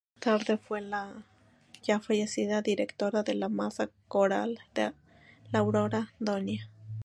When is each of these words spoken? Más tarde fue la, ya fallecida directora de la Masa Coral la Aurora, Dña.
Más 0.15 0.19
tarde 0.19 0.57
fue 0.57 0.81
la, 0.81 1.13
ya 1.83 1.99
fallecida 1.99 2.63
directora 2.63 3.21
de 3.21 3.35
la 3.35 3.49
Masa 3.49 3.91
Coral 4.07 4.57
la 4.73 5.59
Aurora, 5.59 6.09
Dña. 6.19 6.67